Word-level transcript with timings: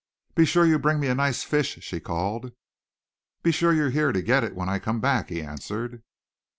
"Be 0.33 0.45
sure 0.45 0.65
you 0.65 0.79
bring 0.79 0.99
me 0.99 1.09
a 1.09 1.13
nice 1.13 1.43
fish," 1.43 1.77
she 1.83 1.99
called. 1.99 2.53
"Be 3.43 3.51
sure 3.51 3.71
you're 3.71 3.91
here 3.91 4.11
to 4.11 4.21
get 4.23 4.43
it 4.43 4.55
when 4.55 4.67
I 4.67 4.79
come 4.79 4.99
back," 4.99 5.29
he 5.29 5.43
answered. 5.43 6.01